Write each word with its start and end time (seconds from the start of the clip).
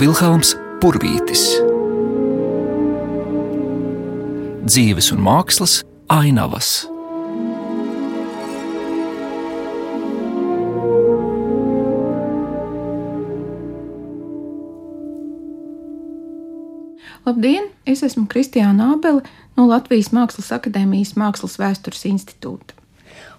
Vilhelms 0.00 0.54
Purvītis. 0.80 1.42
Dzīves 4.64 5.10
un 5.12 5.20
mākslas 5.20 5.74
ainavas. 6.08 6.70
Labdien! 17.26 17.68
Es 17.84 18.00
esmu 18.00 18.24
Kristiāna 18.24 18.94
Abele 18.94 19.20
no 19.58 19.68
Latvijas 19.68 20.14
Mākslas 20.16 20.48
akadēmijas 20.56 21.12
Mākslas 21.20 21.60
vēstures 21.60 22.06
institūta. 22.08 22.72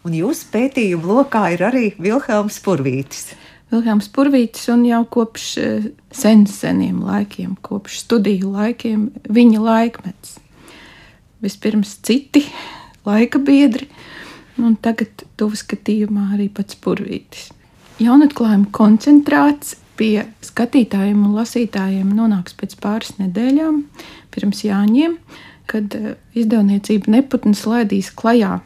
Un 0.06 0.14
jūsu 0.14 0.54
pētījuma 0.54 1.10
lokā 1.10 1.48
ir 1.56 1.66
arī 1.66 1.88
Vilhelms 1.98 2.62
Purvītis. 2.62 3.32
Vilhelms 3.72 4.10
Purvītis 4.12 4.68
un 4.74 4.84
jau 4.84 5.02
kopš 5.08 5.46
eh, 5.62 5.86
sen, 6.12 6.44
seniem 6.50 7.00
laikiem, 7.08 7.56
kopš 7.64 8.02
studiju 8.04 8.52
laikiem, 8.58 9.08
viņa 9.32 9.62
laikmets. 9.64 10.36
Vispirms 11.42 11.96
citi 12.04 12.44
laika 13.08 13.40
biedri, 13.40 13.88
un 14.60 14.76
tagad 14.76 15.24
tuvu 15.40 15.60
skatījumā 15.60 16.34
arī 16.36 16.50
pats 16.52 16.76
Purvītis. 16.84 17.48
Jaunatklājuma 18.02 18.68
koncentrāts 18.76 19.78
pie 20.00 20.26
skatītājiem 20.44 21.24
un 21.28 21.36
lasītājiem 21.38 22.12
nonāks 22.18 22.56
pēc 22.58 22.76
pāris 22.82 23.16
nedēļām, 23.22 23.84
pirms 24.36 24.66
Jāņiem, 24.68 25.16
kad 25.72 25.96
eh, 25.96 26.18
izdevniecība 26.36 27.16
neputns 27.16 27.64
laidīs 27.70 28.12
klajā 28.12 28.58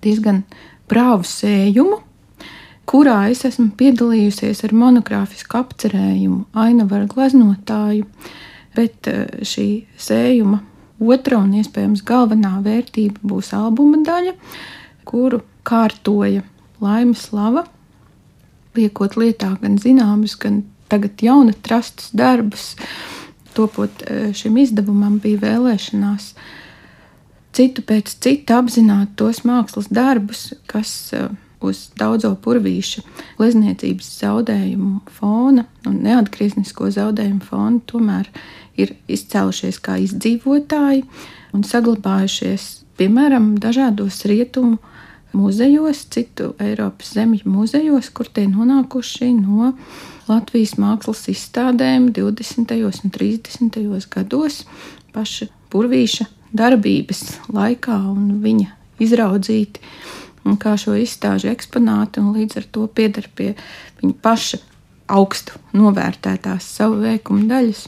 diezgan 0.00 0.46
brāvu 0.88 1.28
sējumu, 1.28 2.00
kurā 2.90 3.18
es 3.30 3.44
esmu 3.46 3.70
piedalījusies 3.78 4.64
ar 4.66 4.74
monogrāfisku 4.74 5.60
apcerējumu 5.60 6.44
ainava 6.58 7.00
ar 7.00 7.06
gleznotāju, 7.10 8.08
bet 8.76 9.10
eh, 9.10 9.26
šī 9.46 9.68
sējuma 10.00 10.60
otra 11.00 11.40
un 11.40 11.54
iespējams 11.60 12.04
galvenā 12.06 12.58
vērtība 12.64 13.22
būs 13.24 13.54
albuma 13.56 14.02
daļa, 14.04 14.34
kuru 15.08 15.40
kārtoja 15.66 16.42
Laima 16.80 17.16
Slava 17.16 17.66
liekot 18.76 19.16
lietā 19.18 19.54
gan 19.60 19.78
zināmus, 19.80 20.36
gan 20.40 20.62
tagad 20.90 21.22
jaunatrastus 21.22 22.10
darbus. 22.16 22.74
Topot 23.54 24.04
e, 24.06 24.30
šim 24.36 24.60
izdevumam 24.62 25.18
bija 25.22 25.40
vēlēšanās 25.42 26.32
citu 27.56 27.82
pēc 27.86 28.12
cita 28.22 28.60
apzināt 28.62 29.16
tos 29.18 29.42
mākslas 29.46 29.90
darbus, 29.90 30.52
kas 30.70 30.92
e, 31.16 31.24
uz 31.60 31.88
daudzo 31.98 32.32
purvīša 32.44 33.02
glezniecības 33.38 34.08
zaudējumu 34.22 35.00
fona 35.18 35.66
un 35.88 36.00
neatgrieznisko 36.06 36.90
zaudējumu 36.96 37.44
fona 37.46 37.82
tomēr 37.90 38.30
ir 38.80 38.94
izcēlušies 39.10 39.80
kā 39.84 39.98
izdzīvotāji 40.04 41.04
un 41.56 41.66
saglabājušies, 41.66 42.66
piemēram, 43.00 43.52
dažādos 43.60 44.22
rietumu 44.30 44.78
muzejos, 45.36 46.04
citu 46.10 46.54
Eiropas 46.62 47.12
zemju 47.14 47.50
muzejos, 47.50 48.10
kur 48.14 48.28
tie 48.28 48.46
nonākuši 48.50 49.32
no 49.38 49.74
Latvijas 50.30 50.76
mākslas 50.78 51.26
izstādēm 51.30 52.10
20. 52.14 52.74
un 52.86 53.14
30. 53.14 53.80
gados 54.10 54.64
paša 55.14 55.50
Purvīša 55.70 56.26
darbības 56.56 57.22
laikā 57.54 57.96
un 58.10 58.40
viņa 58.42 58.74
izraudzīti 59.02 59.82
un 60.44 60.56
kā 60.60 60.76
šo 60.80 60.96
izstāžu 60.98 61.50
eksponāti, 61.52 62.22
un 62.22 62.34
līdz 62.36 62.60
ar 62.60 62.68
to 62.72 62.86
pieder 62.86 63.28
pie 63.36 63.52
viņa 64.00 64.16
paša 64.24 64.60
augstu 65.10 65.58
novērtētās 65.76 66.66
savu 66.78 67.00
veikumu 67.02 67.48
daļas. 67.50 67.86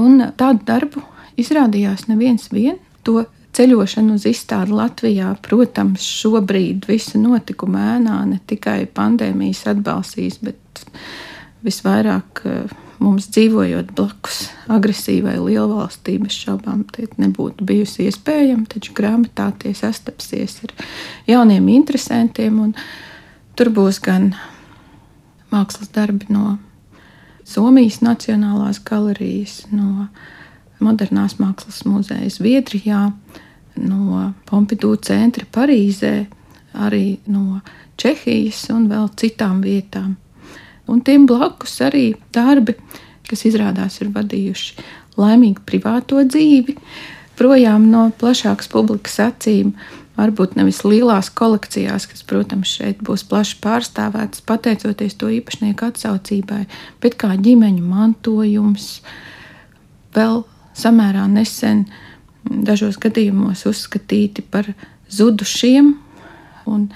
Un 0.00 0.22
tādu 0.38 0.64
darbu 0.68 1.02
izrādījās 1.40 2.06
neviens 2.08 2.48
vien 2.52 2.78
to 3.04 3.24
ceļošana 3.56 4.16
uz 4.16 4.24
izstādi 4.28 4.72
Latvijā, 4.76 5.34
protams, 5.44 6.04
šobrīd 6.22 6.86
visu 6.88 7.20
notikumu 7.20 7.80
ēnā 7.80 8.22
ne 8.30 8.38
tikai 8.48 8.86
pandēmijas 8.94 9.66
atbalstīs, 9.74 10.38
bet 10.44 10.86
visvairāk 11.66 12.44
eh, 12.48 12.72
mums 13.02 13.28
dzīvojot 13.34 13.92
blakus 13.96 14.46
agresīvai 14.72 15.36
lielvalstī, 15.40 16.18
bez 16.22 16.36
šaubām 16.44 16.84
nebūtu 17.18 17.66
bijusi 17.66 18.06
iespējama, 18.08 18.68
taču 18.70 18.94
grāmatā 18.96 19.50
tie 19.58 19.74
sastapsies 19.76 20.60
ar 20.66 20.74
jauniem 21.28 21.68
interesantiem, 21.74 22.60
un 22.68 22.74
tur 23.58 23.72
būs 23.74 24.00
gan 24.02 24.32
mākslas 25.52 25.92
darbi 25.92 26.30
no 26.32 26.58
Somijas 27.44 28.00
Nacionālās 28.00 28.78
galerijas, 28.86 29.64
no 29.74 30.06
Modernās 30.82 31.36
mākslas 31.38 31.82
muzeja 31.86 32.30
Zviedrijā, 32.30 33.10
no 33.82 34.32
Pompidou 34.48 34.96
centra 34.96 35.46
Parīzē, 35.52 36.26
arī 36.74 37.18
no 37.30 37.60
Čehijas 38.00 38.64
un 38.72 38.88
vēl 38.90 39.10
citām 39.18 39.60
vietām. 39.62 40.16
Un 40.90 41.00
tiem 41.04 41.26
blakus 41.30 41.78
arī 41.84 42.12
darbi, 42.34 42.74
kas 43.28 43.46
izrādās 43.48 44.00
ir 44.02 44.10
vadījuši 44.14 44.86
laimīgu 45.20 45.64
privāto 45.68 46.22
dzīvi, 46.26 46.76
projām 47.38 47.88
no 47.92 48.08
plašākas 48.18 48.70
publikas 48.72 49.18
acīm. 49.22 49.74
Varbūt 50.12 50.58
nevis 50.58 50.82
lielās 50.84 51.30
kolekcijās, 51.32 52.04
kas, 52.10 52.20
protams, 52.28 52.74
šeit 52.76 52.98
būs 53.04 53.24
plaši 53.30 53.56
pārstāvētas, 53.64 54.42
pateicoties 54.44 55.16
to 55.16 55.30
īpašnieku 55.32 55.86
atsaucībai, 55.88 56.66
bet 57.00 57.16
kā 57.20 57.32
ģimeņu 57.40 57.86
mantojums, 57.88 58.90
vēl 60.12 60.42
samērā 60.76 61.24
nesen 61.32 61.86
dažos 62.44 62.98
gadījumos 63.00 63.64
uzskatīti 63.70 64.44
par 64.52 64.68
zudušiem 65.12 65.94
un 66.68 66.86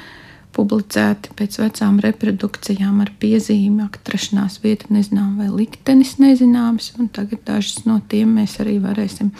publicēti 0.56 1.34
pēc 1.37 1.59
vecām 1.61 1.99
reprodukcijām 2.05 3.00
ar 3.05 3.12
piezīmi, 3.21 3.84
atrašanās 3.87 4.61
vieta 4.65 4.89
nezinām 4.94 5.37
vai 5.41 5.50
liktenis 5.53 6.17
nezināms, 6.22 6.94
un 7.00 7.11
tagad 7.12 7.44
dažas 7.49 7.84
no 7.89 7.99
tiem 8.09 8.39
mēs 8.39 8.56
arī 8.65 8.78
varēsim 8.83 9.33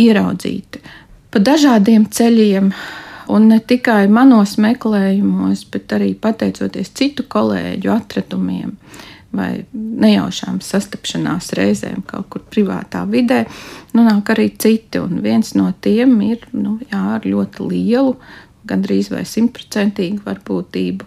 ieraudzīt. 0.00 0.82
Pa 1.32 1.40
dažādiem 1.40 2.04
ceļiem, 2.12 2.68
un 3.32 3.48
ne 3.48 3.58
tikai 3.60 4.04
manos 4.12 4.58
meklējumos, 4.60 5.64
bet 5.72 5.96
arī 5.96 6.12
pateicoties 6.20 6.92
citu 6.98 7.24
kolēģu 7.32 7.92
atradumiem, 7.94 8.76
vai 9.32 9.64
nejaušām 9.72 10.60
sastapšanās 10.60 11.54
reizēm 11.56 12.02
kaut 12.04 12.28
kur 12.32 12.44
privātā 12.52 13.06
vidē, 13.08 13.46
nonāk 13.96 14.34
arī 14.34 14.50
citi. 14.60 15.00
Un 15.00 15.22
viens 15.24 15.54
no 15.56 15.70
tiem 15.80 16.18
ir 16.26 16.44
nu, 16.52 16.76
jā, 16.90 17.00
ar 17.16 17.24
ļoti 17.24 17.70
lielu, 17.70 18.16
gandrīz 18.68 19.10
vai 19.12 19.24
simtprocentīgu 19.28 20.22
varbūtību 20.26 21.04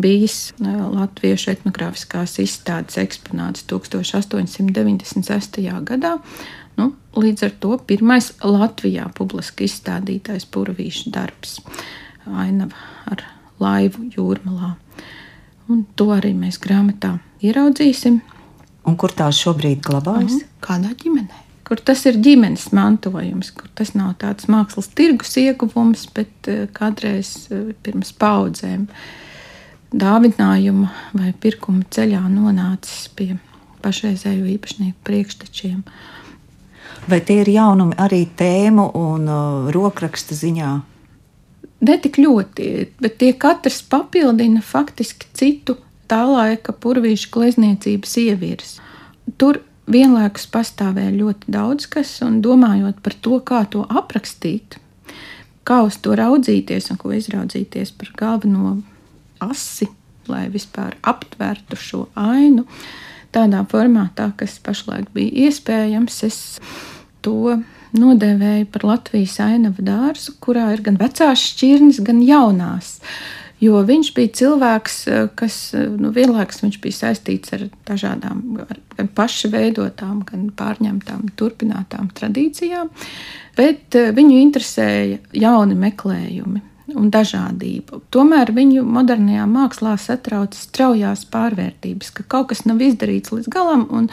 bijis 0.00 0.52
Latviešu 0.60 1.50
etnogrāfiskās 1.54 2.38
izstādes 2.42 2.98
eksponāts 3.00 3.66
1896. 3.70 5.60
gadā. 5.90 6.18
Nu, 6.78 6.92
līdz 7.14 7.42
ar 7.46 7.52
to 7.62 7.78
pirmais 7.86 8.32
Latvijā 8.42 9.06
publiski 9.14 9.64
izstādītais 9.68 10.44
puravīšu 10.50 11.10
darbs- 11.14 11.60
ainava 12.42 12.74
ar 13.06 13.22
laivu 13.60 14.10
jūrmalā. 14.16 14.74
Un 15.68 15.86
to 15.96 16.06
arī 16.12 16.34
mēs 16.36 16.58
grāmatā 16.60 17.20
ieraudzīsim. 17.40 18.20
Un 18.84 18.96
kur 18.96 19.08
tā 19.08 19.30
šobrīd 19.32 19.80
glabājas? 19.80 20.32
Mhm. 20.32 20.48
Kādā 20.60 20.94
ģimenē? 20.94 21.43
Kur 21.64 21.80
tas 21.80 22.02
ir 22.04 22.18
ģimenes 22.20 22.68
mantojums, 22.76 23.48
kur 23.56 23.70
tas 23.78 23.94
nav 23.96 24.18
tāds 24.20 24.50
mākslas 24.52 24.90
tirgus 24.92 25.32
ieguvums, 25.40 26.04
bet 26.12 26.50
eh, 26.52 26.66
kādreiz 26.76 27.46
eh, 27.48 27.70
pirms 27.84 28.12
paudzēm 28.20 28.84
dāvinājuma 29.94 30.90
vai 31.14 31.32
pirkuma 31.40 31.86
ceļā 31.94 32.20
nonācis 32.28 33.06
pie 33.16 33.36
pašreizējo 33.84 34.48
īpašnieku 34.56 34.98
priekštečiem. 35.06 35.80
Vai 37.08 37.20
tie 37.24 37.40
ir 37.42 37.50
jaunumi 37.52 37.96
arī 38.00 38.24
tēmu 38.36 38.88
un 38.96 39.28
uh, 39.28 39.70
rokraksta 39.74 40.36
ziņā? 40.36 40.70
Ne 41.84 41.96
tik 42.00 42.16
ļoti, 42.20 42.68
bet 43.02 43.18
tie 43.20 43.34
katrs 43.36 43.82
papildina 43.92 44.62
faktiski 44.64 45.28
citu 45.36 45.76
tā 46.08 46.22
laika 46.28 46.72
purvīšu 46.72 47.28
glezniecības 47.34 48.16
ievirs. 48.22 48.76
Tur 49.40 49.60
vienlaikus 49.90 50.46
pastāvēja 50.52 51.12
ļoti 51.14 51.52
daudz 51.54 51.88
kas, 51.92 52.16
un 52.24 52.40
domājot 52.44 53.00
par 53.04 53.16
to, 53.24 53.38
kā 53.44 53.64
to 53.70 53.84
aprakstīt, 53.88 54.78
kā 55.64 55.82
uz 55.86 55.98
to 56.04 56.16
raudzīties 56.18 56.90
un 56.92 57.00
ko 57.00 57.12
izraudzīties 57.16 57.94
par 57.98 58.12
galveno 58.18 58.78
asi, 59.44 59.88
lai 60.30 60.46
vispār 60.52 60.96
aptvērtu 61.04 61.78
šo 61.78 62.06
ainu, 62.16 62.64
tādā 63.34 63.64
formātā, 63.68 64.30
kas 64.38 64.56
pašlaik 64.64 65.10
bija 65.14 65.48
iespējams, 65.48 66.20
es 66.28 66.38
to 67.24 67.58
nodēvēju 67.94 68.68
par 68.74 68.86
Latvijas 68.88 69.36
ainavu 69.42 69.84
dārzu, 69.84 70.36
kurā 70.42 70.70
ir 70.74 70.82
gan 70.86 70.98
vecās 71.00 71.42
šķirnes, 71.52 72.00
gan 72.06 72.22
jaunās 72.24 72.96
Jo 73.62 73.80
viņš 73.86 74.10
bija 74.16 74.32
cilvēks, 74.40 74.96
kas 75.38 75.56
nu, 75.74 76.10
vienlaikus 76.12 76.60
bija 76.82 76.96
saistīts 76.96 77.54
ar 77.54 77.68
dažādām, 77.88 78.42
ar, 78.66 78.80
gan 78.98 79.08
paša 79.14 79.48
veidotām, 79.52 80.20
gan 80.26 80.48
pārņemtām, 80.58 81.30
turpinātām 81.38 82.10
tradīcijām, 82.18 82.90
bet 83.56 83.94
viņu 83.94 84.40
interesēja 84.42 85.20
jauni 85.38 85.78
meklējumi 85.78 86.64
un 86.92 87.10
dažādība. 87.12 88.00
Tomēr 88.12 88.52
viņu 88.54 88.82
modernajā 88.84 89.46
mākslā 89.48 89.94
satrauc 90.00 90.56
straujās 90.58 91.24
pārvērtības, 91.32 92.10
ka 92.18 92.26
kaut 92.28 92.50
kas 92.52 92.64
nav 92.68 92.82
izdarīts 92.84 93.32
līdz 93.32 93.48
galam, 93.52 93.86
un 93.88 94.10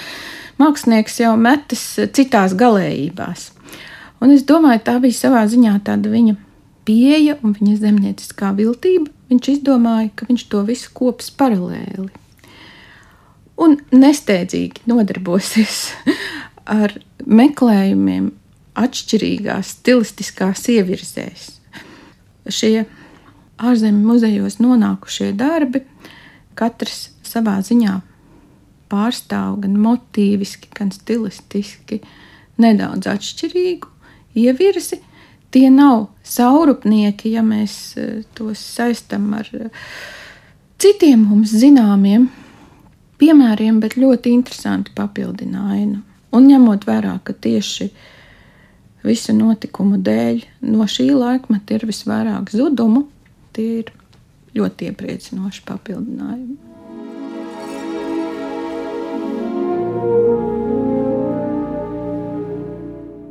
mākslinieks 0.62 1.20
jau 1.24 1.34
metas 1.40 1.84
citās 2.16 2.56
galējībās. 2.58 3.50
Un 4.22 4.32
es 4.36 4.46
domāju, 4.48 4.84
tā 4.86 5.00
bija 5.02 5.18
savā 5.18 5.44
ziņā 5.50 5.80
tāda 5.86 6.12
viņa 6.14 6.38
pieeja 6.88 7.38
un 7.42 7.56
viņa 7.57 7.78
zemnieciskā 7.83 8.51
viltība. 8.57 9.12
Viņš 9.31 9.54
izdomāja, 9.56 10.10
ka 10.16 10.28
viņš 10.30 10.48
to 10.51 10.66
visu 10.68 10.92
kops 10.98 11.31
paralēli 11.39 12.10
un 13.62 13.78
nesteidzīgi 13.94 14.86
nodarbosies 14.89 15.92
ar 16.81 16.95
meklējumiem 17.25 18.31
atšķirīgās 18.81 19.75
stilistiskās 19.75 20.63
ievirzēs 20.72 21.50
šie 22.50 22.86
ārzemju 23.62 24.07
muzejos 24.07 24.57
nonākušie 24.63 25.31
darbi, 25.38 25.83
katrs 26.57 27.12
savā 27.28 27.60
ziņā 27.66 28.00
pārstāv 28.92 29.60
gan 29.63 29.78
motīviski, 29.80 30.72
gan 30.75 30.89
stilistiski 30.95 32.01
nedaudz 32.62 33.07
atšķirīgu 33.12 33.92
ievirzi. 34.42 35.00
Tie 35.51 35.68
nav 35.74 36.07
saurupnieki, 36.24 37.33
ja 37.36 37.44
mēs 37.44 37.75
e, 38.00 38.07
tos 38.38 38.62
saistām 38.77 39.27
ar 39.36 39.50
e, 39.56 39.68
citiem 40.80 41.25
mums 41.27 41.51
zināmiem 41.59 42.30
piemēriem, 43.21 43.81
bet 43.83 43.98
ļoti 44.00 44.33
interesanti 44.33 44.95
papildinājumi. 44.98 46.00
Un 46.31 46.48
ņemot 46.48 46.88
vērā, 46.88 47.18
ka 47.27 47.36
tieši 47.36 47.89
visu 49.03 49.36
notikumu 49.36 50.00
dēļ 50.00 50.45
no 50.71 50.88
šī 50.88 51.09
laikmeta 51.12 51.75
ir 51.75 51.88
visvairāk 51.89 52.54
zudumu, 52.56 53.06
tie 53.51 53.81
ir 53.81 53.94
ļoti 54.56 54.92
iepriecinoši 54.92 55.65
papildinājumi. 55.68 56.70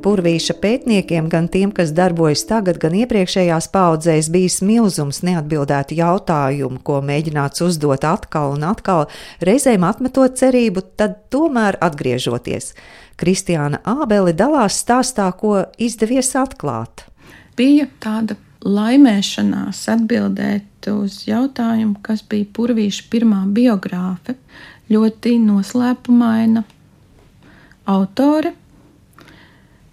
Purvīša 0.00 0.56
pētniekiem, 0.62 1.28
gan 1.32 1.48
tiem, 1.52 1.70
kas 1.76 1.92
darbojas 1.96 2.46
tagad, 2.48 2.78
gan 2.80 2.94
iepriekšējās 3.02 3.68
paudzēs, 3.74 4.30
bijis 4.32 4.60
milzums 4.64 5.20
neatbildētu 5.26 5.98
jautājumu, 5.98 6.80
ko 6.86 7.00
mēģināts 7.04 7.64
uzdot 7.66 8.06
atkal 8.08 8.56
un 8.56 8.64
atkal, 8.70 9.06
reizēm 9.44 9.84
atmetot 9.84 10.38
cerību, 10.40 10.84
tad 11.00 11.18
tomēr 11.32 11.78
atgriežoties. 11.84 12.72
Kristiāna 13.20 13.82
Ābeli 13.84 14.32
dalās 14.36 14.80
stāstā, 14.80 15.28
ko 15.36 15.66
izdevies 15.76 16.32
atklāt. 16.40 17.04
Bija 17.58 17.84
tāda 18.00 18.38
laimēšanās 18.64 19.82
atbildēt 19.92 20.88
uz 20.92 21.22
jautājumu, 21.28 21.98
kas 22.04 22.24
bija 22.24 22.48
Purvīša 22.56 23.08
pirmā 23.12 23.42
biogrāfe, 23.52 24.36
ļoti 24.90 25.36
noslēpumaina 25.44 26.64
autore, 27.90 28.54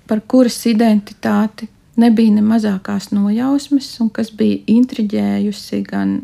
par 0.07 0.21
kuras 0.27 0.59
identitāti 0.69 1.68
nebija 1.98 2.36
ne 2.38 2.44
mazākās 2.45 3.12
nojausmas, 3.12 3.89
un 4.04 4.12
kas 4.13 4.31
bija 4.31 4.62
intriģējusi 4.77 5.81
gan 5.88 6.19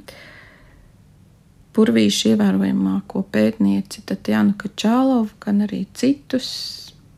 Purvīša 1.74 2.35
ievērojamāko 2.35 3.24
pētnieci 3.33 4.03
Tatjana 4.06 4.53
Kačālovu, 4.62 5.31
gan 5.41 5.63
arī 5.65 5.88
citus 5.97 6.50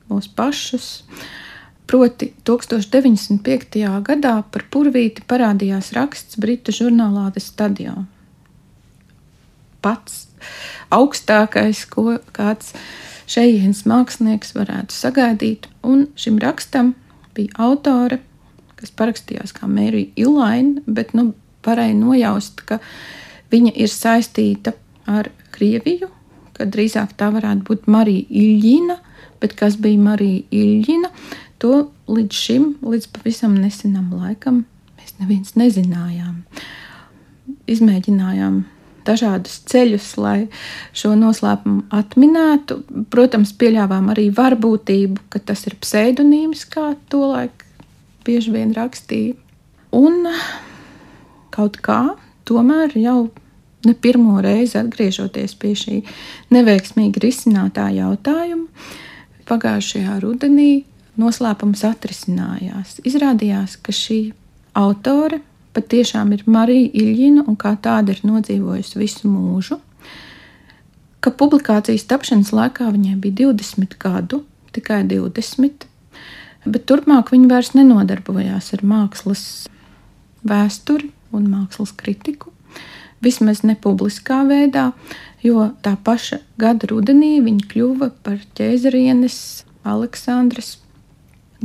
mūs 0.08 0.30
pašus. 0.32 1.04
Proti, 1.86 2.32
1905. 2.48 3.82
gadā 4.08 4.36
par 4.52 4.64
purvīti 4.72 5.26
parādījās 5.28 5.92
raksts 5.98 6.40
Britu 6.40 6.74
žurnālā 6.74 7.28
The 7.36 7.44
Stadion. 7.44 8.08
Pats 9.84 10.24
augstākais, 10.96 11.84
ko 11.92 12.16
kāds 12.34 12.72
šejienes 13.32 13.84
mākslinieks 13.90 14.54
varētu 14.56 14.96
sagaidīt, 14.96 15.70
un 15.84 16.08
šim 16.20 16.38
rakstam 16.42 16.94
bija 17.36 17.56
autore, 17.68 18.20
kas 18.80 18.94
parakstījās 18.96 19.56
kā 19.56 19.70
Mērija 19.72 20.12
Ilaina, 20.26 20.84
bet 20.86 21.14
nu, 21.18 21.32
varēja 21.66 21.96
nojaust, 21.98 22.62
ka 22.68 22.80
viņa 23.54 23.74
ir 23.82 23.92
saistīta 23.92 24.76
ar 25.10 25.32
Krieviju, 25.56 26.10
ka 26.56 26.68
drīzāk 26.68 27.16
tā 27.20 27.30
varētu 27.34 27.66
būt 27.68 27.90
Marija 27.92 28.26
Iļģina, 28.30 28.98
bet 29.42 29.56
kas 29.60 29.78
bija 29.82 30.02
Marija 30.02 30.44
Ilģina, 30.52 31.12
to 31.60 31.88
līdz 32.12 32.46
šim, 32.46 32.70
līdz 32.84 33.10
pavisam 33.16 33.56
nesenam 33.60 34.12
laikam, 34.16 34.64
mēs 35.00 35.16
neviens 35.22 35.56
nezinājām. 35.60 36.42
Izmēģinājām 37.72 38.64
dažādus 39.08 39.60
ceļus, 39.70 40.10
lai 40.22 40.38
šo 40.96 41.14
noslēpumu 41.20 41.86
atminētu. 41.96 42.82
Protams, 43.14 43.54
pieļāvām 43.60 44.12
arī 44.14 44.28
varbūtību, 44.36 45.28
ka 45.34 45.42
tas 45.52 45.66
ir 45.70 45.78
pseidonīms, 45.82 46.66
kā 46.72 46.94
to 47.12 47.24
laik 47.34 47.66
bieži 48.26 48.54
vien 48.56 48.74
rakstīja. 48.76 49.38
Un 49.96 50.26
kaut 51.56 51.80
kā 51.84 52.02
tomēr 52.48 52.98
jau 53.00 53.30
ne 53.86 53.94
pirmo 53.94 54.42
reizi 54.44 54.80
atgriežoties 54.80 55.56
pie 55.62 55.74
šī 55.78 56.00
neveiksmīgi 56.54 57.22
risinātā 57.22 57.88
jautājuma, 57.96 58.66
pagājušajā 59.46 60.18
rudenī 60.24 60.86
noslēpums 61.22 61.86
atrisinājās. 61.88 63.00
Izrādījās, 63.08 63.78
ka 63.80 63.94
šī 63.96 64.20
autore 64.76 65.40
patiešām 65.76 66.32
ir 66.36 66.46
Marija 66.50 66.90
Iļņina 67.04 67.46
un 67.50 67.58
kā 67.60 67.76
tāda 67.82 68.16
ir 68.16 68.24
nodzīvojusi 68.28 69.02
visu 69.02 69.32
mūžu. 69.32 69.80
Ka 71.20 71.34
publikācijas 71.34 72.06
tapšanas 72.10 72.54
laikā 72.56 72.90
viņai 72.94 73.16
bija 73.22 73.52
20 73.52 73.98
gadu, 74.02 74.44
tikai 74.76 75.04
20, 75.10 75.88
bet 76.66 76.88
turpmāk 76.90 77.32
viņa 77.34 77.52
vairs 77.52 77.74
nenodarbojās 77.78 78.74
ar 78.78 78.86
mākslas 78.86 79.46
vēsturi 80.46 81.12
un 81.36 81.50
mākslas 81.50 81.96
kritiku 81.98 82.54
vismaz 83.26 83.64
ne 83.66 83.76
publiskā 83.80 84.44
veidā, 84.48 84.92
jo 85.44 85.70
tā 85.86 85.96
paša 86.08 86.42
gada 86.62 86.90
rudenī 86.92 87.38
viņa 87.46 87.70
kļuva 87.72 88.12
par 88.26 88.42
ķēzarienes 88.58 89.38
Aleksandras 89.86 90.76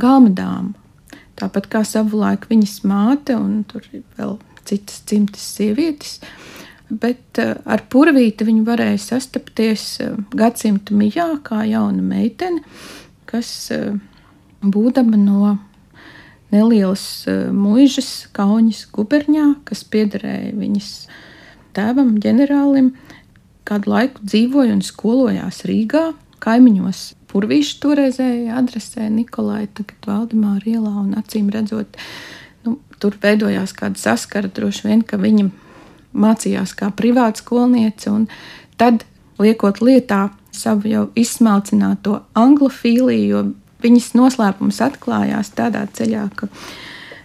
galmadāmu. 0.01 0.80
Tāpat 1.41 1.67
kā 1.73 1.81
savulaik 1.87 2.45
viņas 2.51 2.81
māte 2.85 3.33
un 3.33 3.63
tur 3.65 3.85
vēl 4.17 4.37
citas 4.67 5.01
dzimtas 5.09 5.45
sievietes, 5.55 6.19
bet 6.91 7.39
eh, 7.41 7.55
ar 7.65 7.85
purvīti 7.89 8.45
viņa 8.47 8.65
varēja 8.67 9.01
sastapties 9.01 9.85
eh, 10.03 10.13
gadsimta 10.37 10.95
mijā 10.97 11.27
kā 11.45 11.63
jauna 11.69 12.03
meitene, 12.05 12.61
kas 13.29 13.71
eh, 13.73 13.95
būdama 14.61 15.17
no 15.17 15.57
nelielas 16.51 17.23
muižas 17.55 18.27
Kaunas 18.35 18.83
guberņā, 18.91 19.63
kas 19.63 19.85
piederēja 19.87 20.51
viņas 20.59 20.89
tēvam, 21.77 22.17
ģenerālim, 22.19 22.91
kādu 23.63 23.93
laiku 23.93 24.25
dzīvoja 24.27 24.75
un 24.75 24.81
skolojās 24.83 25.63
Rīgā, 25.69 26.09
kaimiņos. 26.43 27.01
Purvīša 27.31 27.77
toreizējā 27.83 28.57
adresē 28.59 29.07
Nikolai, 29.13 29.65
tagad 29.71 30.07
Valdemāra 30.09 30.67
ielā, 30.67 30.91
un 31.05 31.13
acīm 31.19 31.51
redzot, 31.53 31.99
nu, 32.65 32.77
tur 32.99 33.15
veidojās 33.21 33.73
kāda 33.77 33.99
saskara, 33.99 34.51
droši 34.51 34.89
vien, 34.89 35.05
ka 35.07 35.19
viņa 35.21 35.47
mācījās 36.11 36.75
kā 36.75 36.91
privāta 36.95 37.39
skolniece, 37.39 38.11
un 38.11 38.27
tad 38.79 39.05
liekot 39.41 39.79
lietā 39.81 40.27
savu 40.51 40.91
jau 40.91 41.05
izsmalcināto 41.15 42.19
anglofīliju, 42.37 43.29
jo 43.31 43.43
viņas 43.81 44.11
noslēpums 44.17 44.81
atklājās 44.83 45.53
tādā 45.55 45.85
ceļā, 45.95 46.27
ka 46.35 46.49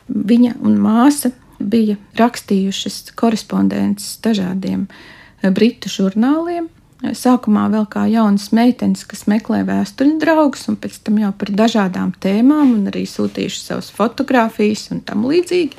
viņa 0.07 0.55
un 0.63 0.79
māsa 0.81 1.33
bija 1.59 1.97
rakstījušas 2.19 3.13
korespondences 3.19 4.19
dažādiem 4.25 4.87
eh, 4.87 5.51
britu 5.51 5.91
žurnāliem. 5.93 6.69
Sākumā 7.05 7.67
vēl 7.69 7.85
kā 7.93 8.07
jaunas 8.09 8.49
meitenes, 8.57 9.03
kas 9.09 9.27
meklē 9.29 9.61
vēstuļu 9.69 10.17
draugus, 10.23 10.65
un 10.71 10.79
pēc 10.81 10.97
tam 11.05 11.19
jau 11.21 11.33
par 11.37 11.53
dažādām 11.53 12.15
tēmām, 12.25 12.73
un 12.73 12.89
arī 12.89 13.05
sūtījuši 13.11 13.61
savas 13.61 13.91
fotogrāfijas 13.93 14.89
un 14.95 15.03
tam 15.05 15.27
līdzīgi. 15.29 15.77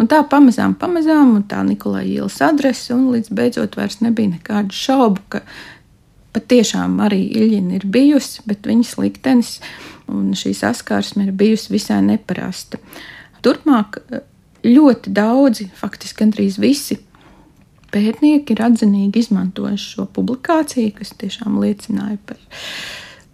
Un 0.00 0.08
tā 0.08 0.20
pamazām, 0.28 0.76
pamazām, 0.80 1.34
un 1.38 1.46
tā 1.48 1.62
Nikolai 1.64 2.06
ielas 2.12 2.38
adrese, 2.44 2.92
un 2.94 3.08
līdz 3.14 3.32
beidzot 3.36 3.76
vairs 3.80 4.00
nebija 4.04 4.34
nekādu 4.36 4.76
šaubu, 4.76 5.24
ka 5.32 5.42
patiešām 6.36 7.00
arī 7.04 7.22
Iļņina 7.40 7.80
ir 7.80 7.88
bijusi, 7.90 8.44
bet 8.48 8.68
viņas 8.68 8.96
liktenis 9.00 9.56
un 10.12 10.32
šī 10.36 10.52
saskarsme 10.56 11.26
ir 11.26 11.36
bijusi 11.36 11.72
visai 11.72 12.02
neparasta. 12.04 12.80
Turpmāk 13.44 14.02
ļoti 14.66 15.12
daudzi, 15.16 15.70
faktiski 15.80 16.24
gandrīz 16.24 16.60
visi 16.60 17.00
pētnieki 17.94 18.54
ir 18.54 18.62
atzinīgi 18.66 19.24
izmantojuši 19.24 19.94
šo 19.94 20.06
publikāciju, 20.14 20.94
kas 20.98 21.14
tiešām 21.20 21.58
liecināja 21.62 22.18
par 22.26 22.40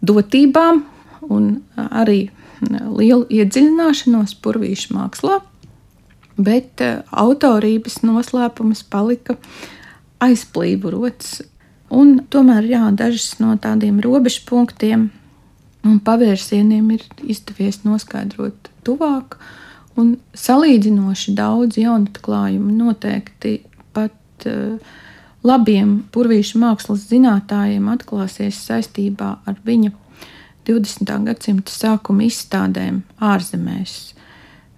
dotībām 0.06 0.84
un 1.32 1.50
arī 1.76 2.28
lielu 2.70 3.26
iedziļināšanos 3.32 4.36
purvīšu 4.44 4.96
mākslā, 4.96 5.40
bet 6.36 6.82
autorības 7.10 8.00
noslēpums 8.04 8.84
palika 8.92 9.36
aizplīvots. 10.24 11.42
Un 11.96 12.16
tomēr 12.32 12.66
jā, 12.66 12.82
dažas 12.98 13.36
no 13.38 13.54
tādiem 13.62 14.00
robežu 14.02 14.42
punktiem 14.48 15.10
un 15.86 16.00
pavērsieniem 16.02 16.90
ir 16.96 17.04
izdevies 17.22 17.82
noskaidrot 17.86 18.70
tuvāk, 18.86 19.38
un 19.96 20.16
salīdzinoši 20.36 21.34
daudz 21.38 21.78
jaunatklājumu 21.80 22.74
noteikti 22.74 23.60
pat 23.96 24.14
uh, 24.44 24.76
labiem 25.46 26.00
purvīšu 26.12 26.60
mākslas 26.60 27.06
zinātājiem 27.10 27.88
atklāsies 27.92 28.58
saistībā 28.66 29.30
ar 29.46 29.62
viņa 29.64 29.92
20. 30.66 31.14
gadsimta 31.28 31.72
sākuma 31.72 32.26
izstādēm 32.26 33.04
ārzemēs. 33.22 33.96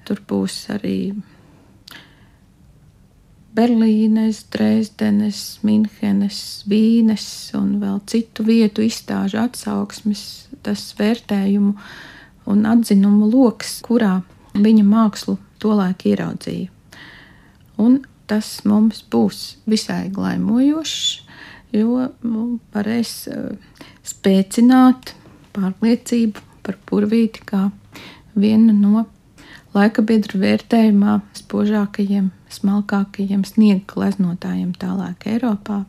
Tur 0.04 0.20
būs 0.28 0.66
arī 0.72 0.98
Berlīnes, 3.58 4.44
Dresdenes, 4.52 5.58
Minhenes, 5.66 6.40
Vīnes 6.68 7.24
un 7.58 7.78
vēl 7.80 7.98
citu 8.06 8.44
vietu 8.46 8.84
izstāžu 8.86 9.40
atsauksmes, 9.42 10.22
tas 10.62 10.84
vērtējumu 10.98 11.72
un 12.48 12.68
atzinumu 12.68 13.26
lokus, 13.32 13.80
kurā 13.84 14.20
viņa 14.54 14.84
mākslu 14.86 15.38
tolaik 15.62 16.06
ieraudzīja. 16.12 16.70
Un 17.82 17.98
tas 18.28 18.58
mums 18.68 19.02
būs 19.10 19.58
visai 19.68 20.08
glaimojošs, 20.14 21.04
jo 21.74 22.08
nu, 22.24 22.44
varēs 22.74 23.14
uh, 23.32 23.52
spēcināt 24.06 25.14
pārliecību 25.56 26.44
par 26.66 26.78
purvīti 26.88 27.44
kā 27.48 27.68
vienu 28.38 28.74
no 28.76 29.06
laika 29.76 30.02
biedru 30.04 30.40
vērtējumā 30.42 31.18
spožākajiem, 31.38 32.30
smalkākajiem 32.52 33.44
sniega 33.46 33.84
gleznotājiem 33.92 34.72
tālāk 34.80 35.28
Eiropā. 35.32 35.82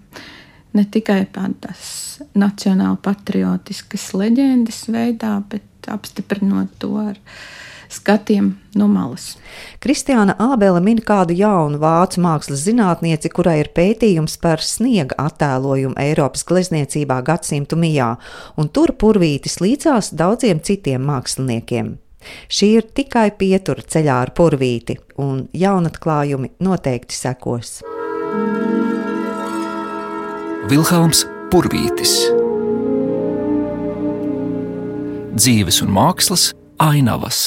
Ne 0.75 0.85
tikai 0.85 1.23
tādas 1.33 2.19
nacionāli 2.37 2.99
patriotiskas 3.01 4.11
leģendas 4.13 4.83
veidā, 4.91 5.39
bet 5.49 5.89
apstiprinot 5.89 6.75
to 6.81 6.93
ar 7.01 7.17
skatiem 7.89 8.51
no 8.77 8.87
malas. 8.87 9.33
Kristiāna 9.83 10.35
Ābele 10.39 10.81
min 10.83 11.01
kādu 11.05 11.35
jaunu 11.37 11.79
vācu 11.81 12.21
mākslas 12.23 12.63
zinātnieci, 12.67 13.31
kurai 13.33 13.59
ir 13.63 13.71
pētījums 13.75 14.37
par 14.41 14.63
sniega 14.63 15.17
attēlojumu 15.19 15.97
Eiropas 15.99 16.45
glezniecībā 16.49 17.21
gadsimtu 17.25 17.79
mijā, 17.79 18.13
un 18.57 18.69
tur 18.69 18.93
purvītis 18.93 19.59
līdzās 19.63 20.13
daudziem 20.13 20.61
citiem 20.61 21.03
māksliniekiem. 21.09 21.97
Šī 22.51 22.73
ir 22.81 22.89
tikai 22.95 23.29
pietura 23.39 23.81
ceļā 23.81 24.17
ar 24.25 24.33
purvīti, 24.35 24.97
un 25.23 25.47
jaunatklājumi 25.55 26.53
noteikti 26.59 27.15
sekos. 27.15 27.79
Vilhelms 30.69 31.23
Purvītis 31.49 32.11
Dzīves 35.39 35.79
un 35.85 35.93
mākslas 35.95 36.49
ainavas 36.83 37.39